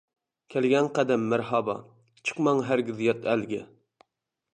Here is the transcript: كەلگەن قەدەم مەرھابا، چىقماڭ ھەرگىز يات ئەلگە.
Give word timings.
كەلگەن 0.53 0.87
قەدەم 0.99 1.27
مەرھابا، 1.33 1.75
چىقماڭ 2.29 2.63
ھەرگىز 2.71 3.03
يات 3.09 3.29
ئەلگە. 3.35 3.61